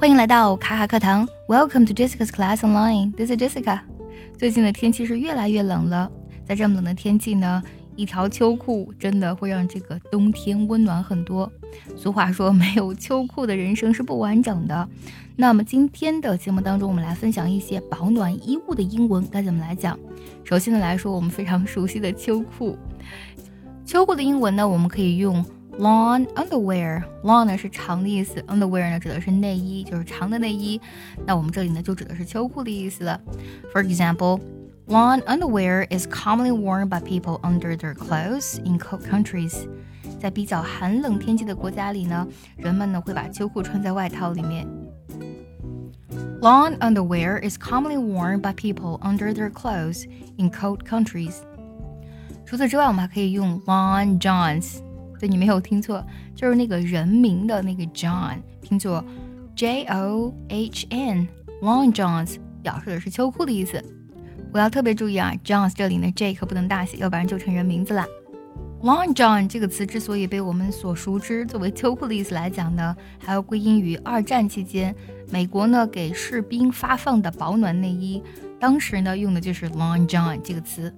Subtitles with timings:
[0.00, 3.12] 欢迎来到卡卡课堂，Welcome to Jessica's Class Online.
[3.16, 3.80] This is Jessica.
[4.38, 6.08] 最近的天气是越来越冷了，
[6.46, 7.60] 在这么冷的天气呢，
[7.96, 11.50] 一条秋裤真的会让这个冬天温暖很多。
[11.96, 14.88] 俗话说，没有秋裤的人生是不完整的。
[15.34, 19.98] 那么今天的节目当中，我们来分享一些保暖衣物的英文该怎么来讲。
[20.44, 22.78] 首先呢来说，我们非常熟悉的秋裤。
[23.84, 25.44] 秋裤的英文呢，我们可以用。
[25.79, 30.79] Long underwear, long 呢是长的意思，underwear 呢指的是内衣，就是长的内衣。
[31.25, 33.19] 那我们这里呢就指的是秋裤的意思了。
[33.73, 34.39] For example,
[34.87, 39.67] long underwear is commonly worn by people under their clothes in cold countries。
[40.19, 44.67] 在比较寒冷天气的国家里呢，人们呢会把秋裤穿在外套里面。
[46.39, 50.05] Long underwear is commonly worn by people under their clothes
[50.37, 51.37] in cold countries。
[52.45, 54.77] 除此之外，我们还可以用 long johns。
[55.18, 56.04] 对你没有听错，
[56.34, 59.04] 就是那个人名的那个 John，拼作
[59.56, 63.82] J O H N，Long Johns 表示的是秋裤的意思。
[64.52, 68.06] 我要特别注意啊，Johns 这里呢 J 可不能大写，要不然就成人名字啦。
[68.82, 74.94] Long John 这个词之所以被我们所熟知作为秋裤的意思来讲呢，还要归因于二战期间
[75.30, 78.22] 美国呢给士兵发放的保暖内衣，
[78.60, 80.94] 当时呢用的就是 Long John 这个词。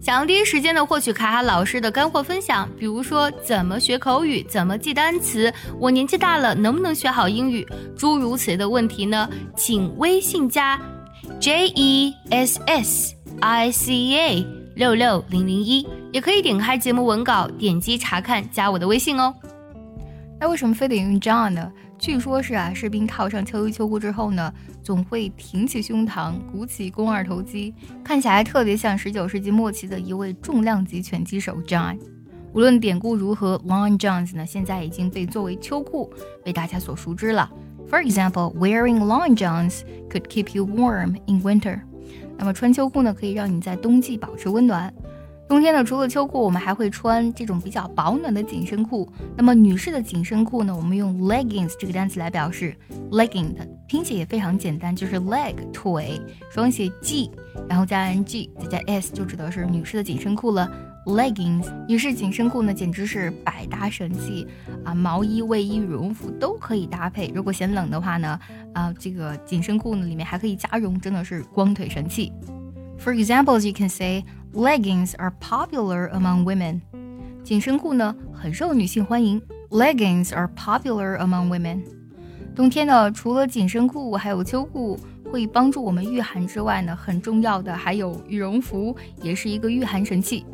[0.00, 7.66] 想要第一时间的获取卡卡老师的干货分享，比如说怎么学口语、怎么记单词，我年纪大了能不能学好英语，
[7.98, 9.28] 诸如此类的问题呢？
[9.54, 10.80] 请微信加
[11.38, 19.34] J E S S I C A 六六零零一，也可以点开节目文稿，点击查看，加我的微信哦。
[20.40, 21.70] 那为什么非得用 John 呢？
[22.00, 24.50] 据说是啊，士兵套上秋衣秋裤之后呢，
[24.82, 31.98] 总会挺起胸膛，鼓起肱二头肌，看起来特别像十九世纪末期的一位重量级拳击手 John。
[32.54, 36.10] 无论典故如何，Long Johns 呢，现在已经被作为秋裤
[36.42, 37.50] 被大家所熟知了。
[37.90, 41.80] For example, wearing long johns could keep you warm in winter。
[42.38, 44.92] 那么穿秋裤呢，可以让你在冬季保持温暖。
[45.50, 49.12] 冬天呢，除了秋裤，我们还会穿这种比较保暖的紧身裤。
[49.36, 52.72] 那么女士的紧身裤呢，我们用 leggings 这个单词来表示。
[53.10, 56.22] legging 的拼写也非常简单，就是 leg 腿，
[56.54, 57.28] 双写 g，
[57.68, 60.70] 然后加 ng 再加 s，就指的是女士的紧身裤了。
[61.06, 64.46] leggings 女士紧身裤呢，简直是百搭神器
[64.84, 64.94] 啊！
[64.94, 67.32] 毛衣、卫衣、羽绒服都可以搭配。
[67.34, 68.38] 如果嫌冷的话呢，
[68.72, 72.32] 啊，这个紧身裤呢里面还可以加绒，真的是光腿神器。
[72.96, 74.22] For example, you can say.
[74.52, 76.80] Leggings are popular among women。
[77.44, 79.40] 紧身裤呢很受女性欢迎。
[79.70, 81.82] Leggings are popular among women。
[82.56, 84.98] 冬天呢，除了紧身裤，还有秋裤
[85.30, 90.44] 会帮助我们御寒之外呢，很重要的还有羽绒服，也是一个御寒神器。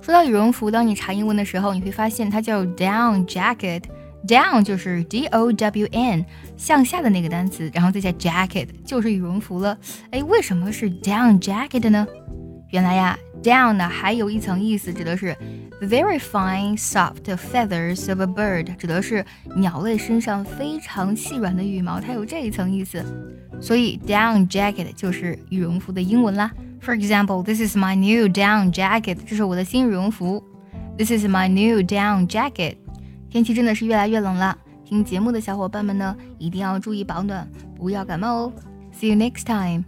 [0.00, 3.82] 说到羽绒服，当你查英文的时候，你会发现它叫 down jacket。
[4.28, 6.24] down 就是 d o w n
[6.56, 9.76] 向下的那个单词，然后再加 jacket 就是羽绒服了。
[10.12, 12.06] 哎，为什么是 down jacket 呢？
[12.70, 13.18] 原来呀。
[13.43, 15.35] Down 呢，还有一层意思，指的是
[15.81, 19.23] very fine soft feathers of a bird，指的是
[19.55, 23.03] 鸟类身上非常细软的羽毛，它有这一层意思。
[23.61, 26.51] 所以 down jacket 就是羽绒服的英文啦。
[26.81, 30.43] For example, this is my new down jacket，这是我的新羽绒服。
[30.97, 32.77] This is my new down jacket。
[33.29, 38.53] 天气真的是越来越冷了，听节目的小伙伴们呢，一定要注意保暖，不要感冒哦。
[38.93, 39.83] See you next time.